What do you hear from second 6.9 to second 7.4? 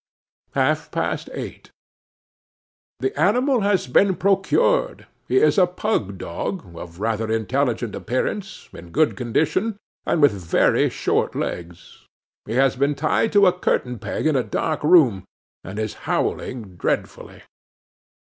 rather